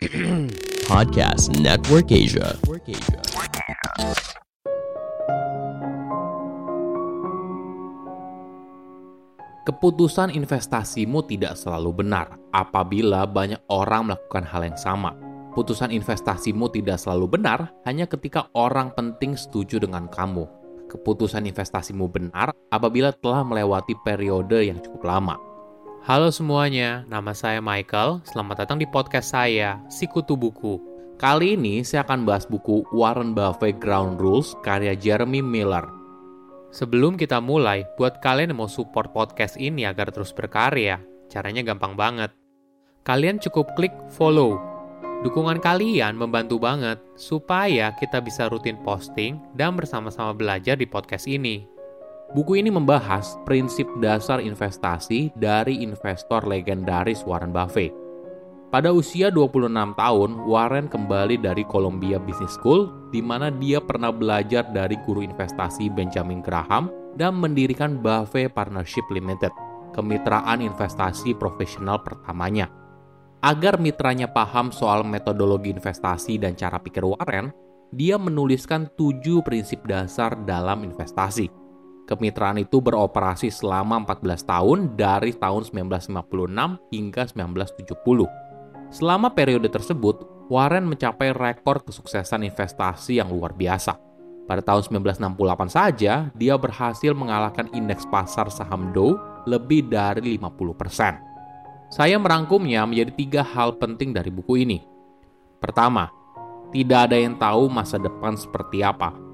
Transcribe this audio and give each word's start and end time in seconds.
Podcast 0.88 1.52
Network 1.60 2.08
Asia. 2.08 2.56
Keputusan 9.68 10.32
investasimu 10.32 11.20
tidak 11.28 11.52
selalu 11.60 12.00
benar 12.00 12.32
apabila 12.48 13.28
banyak 13.28 13.60
orang 13.68 14.08
melakukan 14.08 14.48
hal 14.48 14.64
yang 14.72 14.80
sama. 14.80 15.12
Putusan 15.52 15.92
investasimu 15.92 16.72
tidak 16.72 16.96
selalu 16.96 17.36
benar 17.36 17.68
hanya 17.84 18.08
ketika 18.08 18.48
orang 18.56 18.96
penting 18.96 19.36
setuju 19.36 19.84
dengan 19.84 20.08
kamu. 20.08 20.48
Keputusan 20.88 21.44
investasimu 21.44 22.08
benar 22.08 22.56
apabila 22.72 23.12
telah 23.12 23.44
melewati 23.44 23.92
periode 24.00 24.64
yang 24.64 24.80
cukup 24.80 25.04
lama. 25.04 25.49
Halo 26.00 26.32
semuanya, 26.32 27.04
nama 27.12 27.36
saya 27.36 27.60
Michael. 27.60 28.24
Selamat 28.24 28.64
datang 28.64 28.80
di 28.80 28.88
podcast 28.88 29.36
saya, 29.36 29.84
Sikutu 29.92 30.32
Buku. 30.32 30.80
Kali 31.20 31.60
ini 31.60 31.84
saya 31.84 32.08
akan 32.08 32.24
bahas 32.24 32.48
buku 32.48 32.88
Warren 32.88 33.36
Buffett 33.36 33.76
Ground 33.76 34.16
Rules 34.16 34.56
karya 34.64 34.96
Jeremy 34.96 35.44
Miller. 35.44 35.84
Sebelum 36.72 37.20
kita 37.20 37.44
mulai, 37.44 37.84
buat 38.00 38.24
kalian 38.24 38.56
yang 38.56 38.64
mau 38.64 38.70
support 38.72 39.12
podcast 39.12 39.60
ini 39.60 39.84
agar 39.84 40.08
terus 40.08 40.32
berkarya, 40.32 41.04
caranya 41.28 41.60
gampang 41.60 41.92
banget. 41.92 42.32
Kalian 43.04 43.36
cukup 43.36 43.76
klik 43.76 43.92
follow. 44.08 44.56
Dukungan 45.20 45.60
kalian 45.60 46.16
membantu 46.16 46.56
banget 46.56 46.96
supaya 47.12 47.92
kita 48.00 48.24
bisa 48.24 48.48
rutin 48.48 48.80
posting 48.80 49.36
dan 49.52 49.76
bersama-sama 49.76 50.32
belajar 50.32 50.80
di 50.80 50.88
podcast 50.88 51.28
ini. 51.28 51.79
Buku 52.30 52.62
ini 52.62 52.70
membahas 52.70 53.34
prinsip 53.42 53.90
dasar 53.98 54.38
investasi 54.38 55.34
dari 55.34 55.82
investor 55.82 56.46
legendaris 56.46 57.26
Warren 57.26 57.50
Buffett. 57.50 57.90
Pada 58.70 58.94
usia 58.94 59.34
26 59.34 59.98
tahun, 59.98 60.30
Warren 60.46 60.86
kembali 60.86 61.42
dari 61.42 61.66
Columbia 61.66 62.22
Business 62.22 62.54
School, 62.54 63.10
di 63.10 63.18
mana 63.18 63.50
dia 63.50 63.82
pernah 63.82 64.14
belajar 64.14 64.62
dari 64.70 64.94
guru 65.02 65.26
investasi 65.26 65.90
Benjamin 65.90 66.38
Graham 66.38 66.86
dan 67.18 67.34
mendirikan 67.34 67.98
Buffett 67.98 68.54
Partnership 68.54 69.10
Limited, 69.10 69.50
kemitraan 69.90 70.62
investasi 70.62 71.34
profesional 71.34 71.98
pertamanya. 71.98 72.70
Agar 73.42 73.82
mitranya 73.82 74.30
paham 74.30 74.70
soal 74.70 75.02
metodologi 75.02 75.74
investasi 75.74 76.38
dan 76.38 76.54
cara 76.54 76.78
pikir 76.78 77.02
Warren, 77.02 77.50
dia 77.90 78.14
menuliskan 78.22 78.86
tujuh 78.94 79.42
prinsip 79.42 79.82
dasar 79.82 80.38
dalam 80.46 80.86
investasi. 80.86 81.50
Kemitraan 82.10 82.58
itu 82.58 82.82
beroperasi 82.82 83.54
selama 83.54 84.02
14 84.02 84.42
tahun 84.42 84.78
dari 84.98 85.30
tahun 85.30 85.62
1956 85.70 86.10
hingga 86.90 87.22
1970. 87.30 88.26
Selama 88.90 89.30
periode 89.30 89.70
tersebut, 89.70 90.26
Warren 90.50 90.90
mencapai 90.90 91.30
rekor 91.30 91.86
kesuksesan 91.86 92.42
investasi 92.42 93.22
yang 93.22 93.30
luar 93.30 93.54
biasa. 93.54 93.94
Pada 94.50 94.58
tahun 94.58 95.06
1968 95.06 95.70
saja, 95.70 96.26
dia 96.34 96.54
berhasil 96.58 97.14
mengalahkan 97.14 97.70
indeks 97.70 98.02
pasar 98.10 98.50
saham 98.50 98.90
Dow 98.90 99.14
lebih 99.46 99.86
dari 99.86 100.34
50%. 100.34 101.94
Saya 101.94 102.18
merangkumnya 102.18 102.82
menjadi 102.90 103.14
tiga 103.14 103.42
hal 103.46 103.78
penting 103.78 104.10
dari 104.10 104.34
buku 104.34 104.66
ini. 104.66 104.82
Pertama, 105.62 106.10
tidak 106.74 107.06
ada 107.06 107.14
yang 107.14 107.38
tahu 107.38 107.70
masa 107.70 108.02
depan 108.02 108.34
seperti 108.34 108.82
apa. 108.82 109.29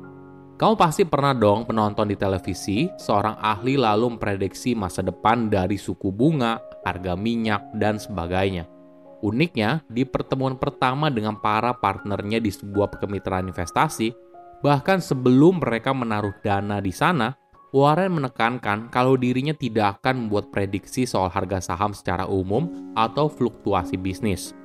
Kamu 0.56 0.72
pasti 0.72 1.04
pernah 1.04 1.36
dong 1.36 1.68
penonton 1.68 2.08
di 2.08 2.16
televisi, 2.16 2.88
seorang 2.96 3.36
ahli 3.44 3.76
lalu 3.76 4.16
memprediksi 4.16 4.72
masa 4.72 5.04
depan 5.04 5.52
dari 5.52 5.76
suku 5.76 6.08
bunga, 6.08 6.56
harga 6.80 7.12
minyak, 7.12 7.76
dan 7.76 8.00
sebagainya. 8.00 8.64
Uniknya, 9.20 9.84
di 9.92 10.08
pertemuan 10.08 10.56
pertama 10.56 11.12
dengan 11.12 11.36
para 11.36 11.76
partnernya 11.76 12.40
di 12.40 12.48
sebuah 12.48 12.96
kemitraan 12.96 13.52
investasi, 13.52 14.16
bahkan 14.64 14.96
sebelum 14.96 15.60
mereka 15.60 15.92
menaruh 15.92 16.32
dana 16.40 16.80
di 16.80 16.92
sana, 16.92 17.36
Warren 17.76 18.16
menekankan 18.16 18.88
kalau 18.88 19.20
dirinya 19.20 19.52
tidak 19.52 20.00
akan 20.00 20.24
membuat 20.24 20.48
prediksi 20.48 21.04
soal 21.04 21.28
harga 21.28 21.60
saham 21.60 21.92
secara 21.92 22.24
umum 22.24 22.96
atau 22.96 23.28
fluktuasi 23.28 24.00
bisnis. 24.00 24.56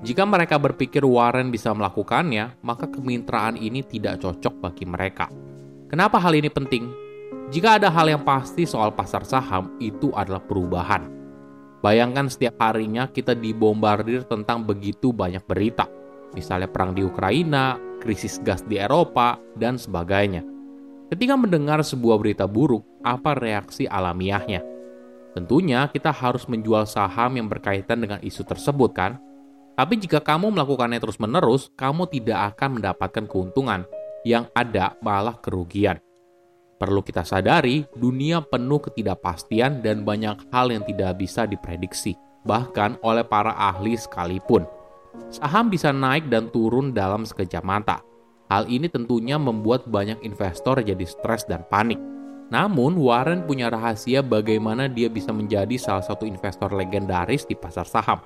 Jika 0.00 0.24
mereka 0.24 0.56
berpikir 0.56 1.04
Warren 1.04 1.52
bisa 1.52 1.76
melakukannya, 1.76 2.56
maka 2.64 2.88
kemitraan 2.88 3.60
ini 3.60 3.84
tidak 3.84 4.24
cocok 4.24 4.64
bagi 4.64 4.88
mereka. 4.88 5.28
Kenapa 5.92 6.16
hal 6.16 6.32
ini 6.36 6.48
penting? 6.48 6.88
Jika 7.52 7.76
ada 7.76 7.92
hal 7.92 8.08
yang 8.08 8.22
pasti 8.24 8.64
soal 8.64 8.94
pasar 8.96 9.26
saham, 9.26 9.76
itu 9.82 10.08
adalah 10.14 10.40
perubahan 10.40 11.20
Bayangkan 11.80 12.28
setiap 12.28 12.60
harinya 12.60 13.08
kita 13.08 13.32
dibombardir 13.32 14.28
tentang 14.28 14.68
begitu 14.68 15.16
banyak 15.16 15.40
berita, 15.48 15.88
misalnya 16.36 16.68
perang 16.68 16.92
di 16.92 17.00
Ukraina, 17.00 17.80
krisis 18.04 18.36
gas 18.44 18.60
di 18.68 18.76
Eropa, 18.76 19.40
dan 19.56 19.80
sebagainya. 19.80 20.44
Ketika 21.08 21.40
mendengar 21.40 21.80
sebuah 21.80 22.20
berita 22.20 22.44
buruk, 22.44 22.84
apa 23.00 23.32
reaksi 23.32 23.88
alamiahnya? 23.88 24.60
Tentunya 25.32 25.88
kita 25.88 26.12
harus 26.12 26.44
menjual 26.44 26.84
saham 26.84 27.40
yang 27.40 27.48
berkaitan 27.48 28.04
dengan 28.04 28.20
isu 28.20 28.44
tersebut 28.44 28.92
kan? 28.92 29.16
Tapi 29.74 29.94
jika 29.96 30.20
kamu 30.20 30.52
melakukannya 30.52 31.00
terus-menerus, 31.00 31.72
kamu 31.74 32.08
tidak 32.10 32.54
akan 32.56 32.80
mendapatkan 32.80 33.24
keuntungan. 33.24 33.86
Yang 34.20 34.52
ada 34.52 34.94
malah 35.00 35.40
kerugian. 35.40 35.96
Perlu 36.80 37.04
kita 37.04 37.24
sadari, 37.28 37.84
dunia 37.92 38.40
penuh 38.40 38.80
ketidakpastian 38.80 39.84
dan 39.84 40.00
banyak 40.00 40.48
hal 40.48 40.72
yang 40.72 40.80
tidak 40.84 41.20
bisa 41.20 41.44
diprediksi, 41.44 42.16
bahkan 42.44 42.96
oleh 43.04 43.20
para 43.20 43.52
ahli 43.52 43.96
sekalipun. 43.96 44.64
Saham 45.28 45.68
bisa 45.68 45.92
naik 45.92 46.32
dan 46.32 46.48
turun 46.48 46.96
dalam 46.96 47.28
sekejap 47.28 47.60
mata. 47.60 48.00
Hal 48.48 48.64
ini 48.66 48.88
tentunya 48.88 49.36
membuat 49.36 49.86
banyak 49.92 50.24
investor 50.24 50.80
jadi 50.80 51.04
stres 51.04 51.44
dan 51.44 51.68
panik. 51.68 52.00
Namun, 52.50 52.98
Warren 52.98 53.46
punya 53.46 53.70
rahasia 53.70 54.26
bagaimana 54.26 54.90
dia 54.90 55.06
bisa 55.06 55.30
menjadi 55.30 55.78
salah 55.78 56.02
satu 56.02 56.26
investor 56.26 56.74
legendaris 56.74 57.46
di 57.46 57.54
pasar 57.54 57.86
saham. 57.86 58.18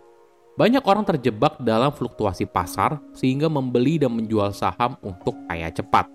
Banyak 0.54 0.86
orang 0.86 1.02
terjebak 1.02 1.58
dalam 1.58 1.90
fluktuasi 1.90 2.46
pasar 2.46 3.02
sehingga 3.10 3.50
membeli 3.50 3.98
dan 3.98 4.14
menjual 4.14 4.54
saham 4.54 4.94
untuk 5.02 5.34
kaya 5.50 5.66
cepat. 5.74 6.06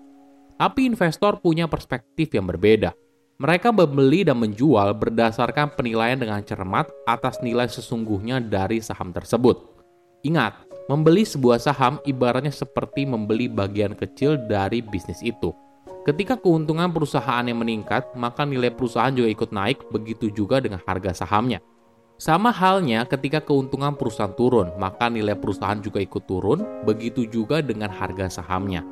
Tapi 0.56 0.88
investor 0.88 1.40
punya 1.44 1.68
perspektif 1.68 2.32
yang 2.32 2.48
berbeda. 2.48 2.96
Mereka 3.40 3.72
membeli 3.72 4.24
dan 4.24 4.40
menjual 4.40 4.96
berdasarkan 4.96 5.72
penilaian 5.76 6.16
dengan 6.16 6.40
cermat 6.44 6.88
atas 7.08 7.40
nilai 7.40 7.68
sesungguhnya 7.68 8.40
dari 8.40 8.84
saham 8.84 9.12
tersebut. 9.12 9.56
Ingat, 10.24 10.56
membeli 10.92 11.24
sebuah 11.24 11.56
saham 11.56 11.96
ibaratnya 12.04 12.52
seperti 12.52 13.08
membeli 13.08 13.48
bagian 13.48 13.96
kecil 13.96 14.36
dari 14.36 14.84
bisnis 14.84 15.24
itu. 15.24 15.52
Ketika 16.04 16.36
keuntungan 16.40 16.92
perusahaan 16.92 17.44
yang 17.44 17.60
meningkat, 17.60 18.12
maka 18.16 18.48
nilai 18.48 18.72
perusahaan 18.72 19.12
juga 19.12 19.28
ikut 19.28 19.52
naik, 19.52 19.88
begitu 19.92 20.32
juga 20.32 20.60
dengan 20.60 20.80
harga 20.84 21.24
sahamnya. 21.24 21.60
Sama 22.20 22.52
halnya 22.52 23.08
ketika 23.08 23.40
keuntungan 23.40 23.96
perusahaan 23.96 24.36
turun, 24.36 24.76
maka 24.76 25.08
nilai 25.08 25.32
perusahaan 25.32 25.80
juga 25.80 26.04
ikut 26.04 26.28
turun, 26.28 26.84
begitu 26.84 27.24
juga 27.24 27.64
dengan 27.64 27.88
harga 27.88 28.28
sahamnya. 28.28 28.84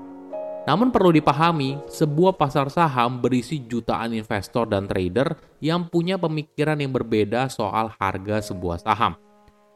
Namun 0.64 0.88
perlu 0.88 1.12
dipahami, 1.12 1.76
sebuah 1.92 2.40
pasar 2.40 2.72
saham 2.72 3.20
berisi 3.20 3.60
jutaan 3.68 4.16
investor 4.16 4.64
dan 4.64 4.88
trader 4.88 5.36
yang 5.60 5.92
punya 5.92 6.16
pemikiran 6.16 6.80
yang 6.80 6.88
berbeda 6.88 7.52
soal 7.52 7.92
harga 8.00 8.48
sebuah 8.48 8.80
saham. 8.80 9.12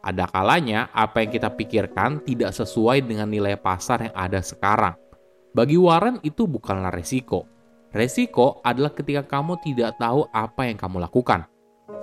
Ada 0.01 0.33
kalanya 0.33 0.89
apa 0.97 1.21
yang 1.21 1.37
kita 1.37 1.53
pikirkan 1.53 2.25
tidak 2.25 2.57
sesuai 2.57 3.05
dengan 3.05 3.29
nilai 3.29 3.61
pasar 3.61 4.09
yang 4.09 4.17
ada 4.17 4.41
sekarang. 4.41 4.97
Bagi 5.53 5.77
Warren 5.77 6.25
itu 6.25 6.49
bukanlah 6.49 6.89
resiko. 6.89 7.45
Resiko 7.93 8.65
adalah 8.65 8.97
ketika 8.97 9.29
kamu 9.29 9.61
tidak 9.61 10.01
tahu 10.01 10.25
apa 10.33 10.73
yang 10.73 10.81
kamu 10.81 11.05
lakukan. 11.05 11.52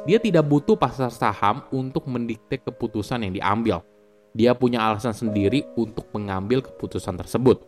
Dia 0.07 0.17
tidak 0.17 0.47
butuh 0.47 0.79
pasar 0.79 1.13
saham 1.13 1.61
untuk 1.69 2.09
mendikte 2.09 2.57
keputusan 2.57 3.27
yang 3.27 3.33
diambil. 3.35 3.85
Dia 4.33 4.53
punya 4.53 4.85
alasan 4.85 5.13
sendiri 5.13 5.65
untuk 5.77 6.09
mengambil 6.13 6.61
keputusan 6.65 7.17
tersebut. 7.17 7.65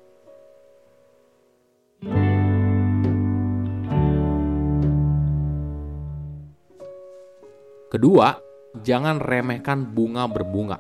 Kedua, 7.92 8.40
jangan 8.88 9.20
remehkan 9.20 9.84
bunga 9.84 10.24
berbunga. 10.24 10.80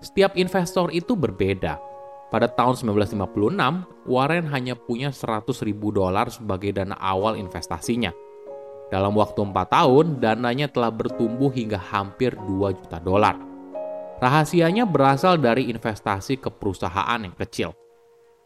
Setiap 0.00 0.32
investor 0.40 0.88
itu 0.88 1.12
berbeda. 1.12 1.76
Pada 2.32 2.48
tahun 2.48 2.80
1956, 2.80 4.08
Warren 4.08 4.48
hanya 4.48 4.72
punya 4.72 5.12
100 5.12 5.44
ribu 5.60 5.92
dolar 5.92 6.32
sebagai 6.32 6.72
dana 6.72 6.96
awal 6.96 7.36
investasinya. 7.36 8.31
Dalam 8.92 9.16
waktu 9.16 9.40
4 9.40 9.56
tahun, 9.72 10.20
dananya 10.20 10.68
telah 10.68 10.92
bertumbuh 10.92 11.48
hingga 11.48 11.80
hampir 11.80 12.36
2 12.36 12.76
juta 12.76 13.00
dolar. 13.00 13.40
Rahasianya 14.20 14.84
berasal 14.84 15.40
dari 15.40 15.72
investasi 15.72 16.36
ke 16.36 16.52
perusahaan 16.52 17.16
yang 17.16 17.32
kecil. 17.32 17.72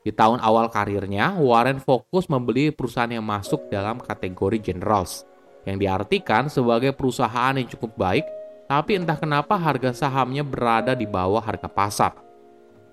Di 0.07 0.15
tahun 0.15 0.39
awal 0.39 0.71
karirnya, 0.71 1.35
Warren 1.35 1.83
fokus 1.83 2.31
membeli 2.31 2.71
perusahaan 2.71 3.11
yang 3.11 3.27
masuk 3.27 3.67
dalam 3.67 3.99
kategori 3.99 4.63
generals– 4.63 5.21
yang 5.67 5.83
diartikan 5.83 6.47
sebagai 6.47 6.95
perusahaan 6.95 7.53
yang 7.59 7.67
cukup 7.67 7.99
baik, 7.99 8.25
tapi 8.71 8.97
entah 8.97 9.19
kenapa 9.19 9.59
harga 9.59 9.91
sahamnya 9.93 10.47
berada 10.47 10.95
di 10.95 11.05
bawah 11.05 11.43
harga 11.43 11.67
pasar. 11.67 12.15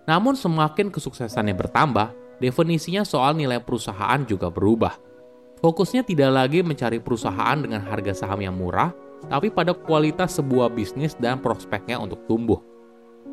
Namun 0.10 0.34
semakin 0.34 0.90
kesuksesannya 0.90 1.54
bertambah, 1.54 2.12
definisinya 2.42 3.06
soal 3.06 3.38
nilai 3.38 3.62
perusahaan 3.62 4.20
juga 4.26 4.50
berubah. 4.50 4.98
Fokusnya 5.63 6.04
tidak 6.04 6.27
lagi 6.36 6.60
mencari 6.60 7.00
perusahaan 7.00 7.56
dengan 7.56 7.80
harga 7.88 8.12
saham 8.12 8.44
yang 8.44 8.51
murah, 8.51 8.92
tapi 9.31 9.48
pada 9.48 9.71
kualitas 9.71 10.36
sebuah 10.36 10.68
bisnis 10.68 11.15
dan 11.15 11.39
prospeknya 11.39 11.95
untuk 12.04 12.19
tumbuh. 12.27 12.60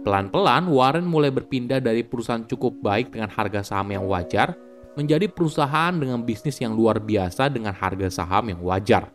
Pelan-pelan, 0.06 0.70
Warren 0.70 1.02
mulai 1.02 1.34
berpindah 1.34 1.82
dari 1.82 2.06
perusahaan 2.06 2.46
cukup 2.46 2.78
baik 2.78 3.18
dengan 3.18 3.34
harga 3.34 3.66
saham 3.66 3.90
yang 3.90 4.06
wajar 4.06 4.54
menjadi 4.94 5.26
perusahaan 5.26 5.90
dengan 5.90 6.22
bisnis 6.22 6.62
yang 6.62 6.70
luar 6.78 7.02
biasa 7.02 7.50
dengan 7.50 7.74
harga 7.74 8.22
saham 8.22 8.46
yang 8.46 8.62
wajar. 8.62 9.10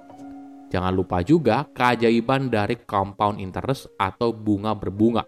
Jangan 0.67 0.91
lupa 0.91 1.23
juga 1.23 1.63
keajaiban 1.71 2.51
dari 2.51 2.75
compound 2.83 3.39
interest 3.39 3.87
atau 3.95 4.35
bunga 4.35 4.75
berbunga. 4.75 5.23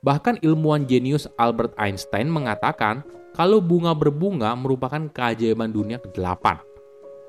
Bahkan 0.00 0.40
ilmuwan 0.40 0.88
jenius 0.88 1.28
Albert 1.36 1.76
Einstein 1.76 2.32
mengatakan 2.32 3.04
kalau 3.36 3.60
bunga 3.60 3.92
berbunga 3.92 4.56
merupakan 4.56 5.04
keajaiban 5.12 5.68
dunia 5.68 6.00
ke-8. 6.00 6.69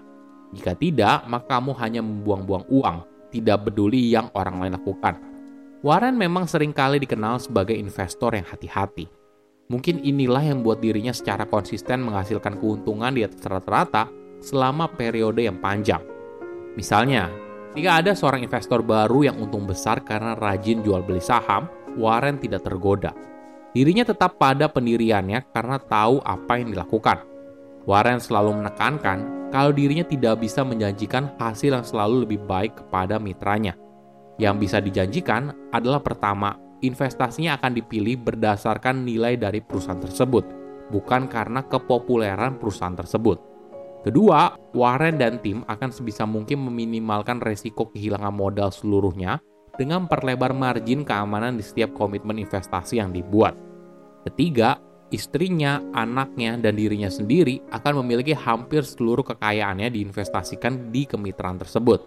Jika 0.55 0.79
tidak, 0.79 1.27
maka 1.27 1.59
kamu 1.59 1.75
hanya 1.83 2.01
membuang-buang 2.03 2.67
uang, 2.71 2.99
tidak 3.31 3.71
peduli 3.71 4.11
yang 4.11 4.29
orang 4.35 4.61
lain 4.61 4.75
lakukan. 4.77 5.15
Warren 5.81 6.19
memang 6.19 6.45
sering 6.45 6.77
kali 6.77 7.01
dikenal 7.01 7.41
sebagai 7.41 7.73
investor 7.73 8.37
yang 8.37 8.45
hati-hati. 8.45 9.09
Mungkin 9.71 10.03
inilah 10.03 10.45
yang 10.45 10.61
membuat 10.61 10.83
dirinya 10.85 11.15
secara 11.15 11.47
konsisten 11.47 12.05
menghasilkan 12.05 12.59
keuntungan 12.59 13.15
di 13.15 13.25
atas 13.25 13.41
rata-rata 13.47 14.11
selama 14.43 14.91
periode 14.93 15.47
yang 15.47 15.57
panjang. 15.63 16.03
Misalnya, 16.75 17.31
jika 17.73 18.03
ada 18.03 18.13
seorang 18.19 18.43
investor 18.43 18.83
baru 18.83 19.31
yang 19.31 19.39
untung 19.39 19.65
besar 19.65 20.03
karena 20.03 20.35
rajin 20.35 20.83
jual 20.83 21.07
beli 21.07 21.23
saham, 21.23 21.71
Warren 21.95 22.43
tidak 22.43 22.67
tergoda. 22.67 23.15
Dirinya 23.71 24.03
tetap 24.03 24.37
pada 24.43 24.67
pendiriannya 24.67 25.55
karena 25.55 25.79
tahu 25.79 26.19
apa 26.19 26.59
yang 26.59 26.75
dilakukan. 26.75 27.23
Warren 27.87 28.19
selalu 28.19 28.61
menekankan 28.61 29.40
kalau 29.51 29.75
dirinya 29.75 30.07
tidak 30.07 30.39
bisa 30.41 30.63
menjanjikan 30.63 31.35
hasil 31.37 31.75
yang 31.75 31.87
selalu 31.87 32.25
lebih 32.27 32.41
baik 32.47 32.79
kepada 32.79 33.19
mitranya. 33.19 33.75
Yang 34.39 34.57
bisa 34.63 34.79
dijanjikan 34.81 35.53
adalah 35.75 36.01
pertama, 36.01 36.57
investasinya 36.81 37.61
akan 37.61 37.77
dipilih 37.77 38.17
berdasarkan 38.25 39.05
nilai 39.05 39.37
dari 39.37 39.61
perusahaan 39.61 40.01
tersebut, 40.01 40.47
bukan 40.89 41.29
karena 41.29 41.61
kepopuleran 41.67 42.57
perusahaan 42.57 42.97
tersebut. 42.97 43.37
Kedua, 44.01 44.57
Warren 44.73 45.21
dan 45.21 45.45
tim 45.45 45.61
akan 45.69 45.93
sebisa 45.93 46.25
mungkin 46.25 46.65
meminimalkan 46.65 47.37
resiko 47.37 47.93
kehilangan 47.93 48.33
modal 48.33 48.73
seluruhnya 48.73 49.45
dengan 49.77 50.09
perlebar 50.09 50.57
margin 50.57 51.05
keamanan 51.05 51.61
di 51.61 51.65
setiap 51.65 51.93
komitmen 51.93 52.41
investasi 52.41 52.97
yang 52.97 53.13
dibuat. 53.13 53.53
Ketiga, 54.25 54.81
istrinya, 55.11 55.83
anaknya, 55.95 56.59
dan 56.59 56.75
dirinya 56.75 57.11
sendiri 57.11 57.63
akan 57.71 58.03
memiliki 58.03 58.35
hampir 58.35 58.83
seluruh 58.83 59.23
kekayaannya 59.23 59.91
diinvestasikan 59.91 60.91
di 60.91 61.07
kemitraan 61.07 61.59
tersebut. 61.59 62.07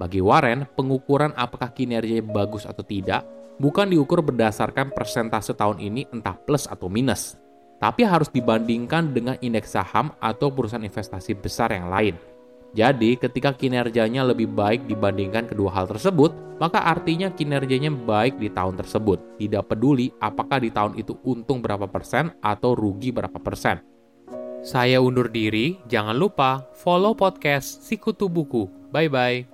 Bagi 0.00 0.20
Warren, 0.20 0.68
pengukuran 0.76 1.32
apakah 1.36 1.72
kinerjanya 1.72 2.24
bagus 2.24 2.68
atau 2.68 2.82
tidak 2.82 3.24
bukan 3.58 3.86
diukur 3.90 4.18
berdasarkan 4.22 4.90
persentase 4.90 5.54
tahun 5.54 5.78
ini 5.78 6.10
entah 6.10 6.34
plus 6.34 6.66
atau 6.66 6.90
minus, 6.90 7.38
tapi 7.78 8.02
harus 8.02 8.30
dibandingkan 8.30 9.14
dengan 9.14 9.38
indeks 9.38 9.74
saham 9.78 10.10
atau 10.18 10.50
perusahaan 10.50 10.82
investasi 10.82 11.38
besar 11.38 11.70
yang 11.70 11.86
lain. 11.90 12.33
Jadi, 12.74 13.14
ketika 13.14 13.54
kinerjanya 13.54 14.26
lebih 14.26 14.50
baik 14.50 14.90
dibandingkan 14.90 15.46
kedua 15.46 15.70
hal 15.70 15.86
tersebut, 15.86 16.34
maka 16.58 16.82
artinya 16.82 17.30
kinerjanya 17.30 17.94
baik 17.94 18.38
di 18.42 18.50
tahun 18.50 18.74
tersebut. 18.74 19.38
Tidak 19.38 19.62
peduli 19.70 20.10
apakah 20.18 20.58
di 20.58 20.74
tahun 20.74 20.98
itu 20.98 21.14
untung 21.22 21.62
berapa 21.62 21.86
persen 21.86 22.34
atau 22.42 22.74
rugi 22.74 23.14
berapa 23.14 23.38
persen. 23.38 23.78
Saya 24.64 24.98
undur 24.98 25.30
diri, 25.30 25.78
jangan 25.86 26.16
lupa 26.18 26.66
follow 26.74 27.14
podcast 27.14 27.84
Sikutu 27.84 28.26
Buku. 28.26 28.66
Bye-bye. 28.90 29.53